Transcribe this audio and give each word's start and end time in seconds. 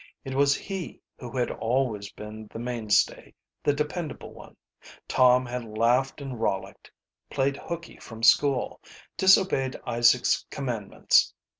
It 0.25 0.33
was 0.33 0.55
he 0.57 0.99
who 1.19 1.37
had 1.37 1.51
always 1.51 2.11
been 2.11 2.47
the 2.47 2.57
mainstay, 2.57 3.35
the 3.61 3.71
dependable 3.71 4.33
one. 4.33 4.57
Tom 5.07 5.45
had 5.45 5.63
laughed 5.63 6.21
and 6.21 6.41
rollicked, 6.41 6.89
played 7.29 7.55
hooky 7.55 7.97
from 7.97 8.23
school, 8.23 8.81
disobeyed 9.15 9.75
Isaac's 9.85 10.43
commandments. 10.49 11.35